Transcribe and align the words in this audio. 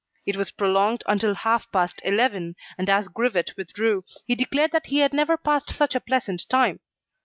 It 0.25 0.35
was 0.35 0.49
prolonged 0.49 1.03
until 1.05 1.35
half 1.35 1.71
past 1.71 2.01
eleven, 2.03 2.55
and 2.75 2.89
as 2.89 3.07
Grivet 3.07 3.55
withdrew, 3.55 4.03
he 4.25 4.33
declared 4.33 4.71
that 4.71 4.87
he 4.87 4.97
had 4.97 5.13
never 5.13 5.37
passed 5.37 5.69
such 5.75 5.93
a 5.93 5.99
pleasant 5.99 6.49
time. 6.49 6.79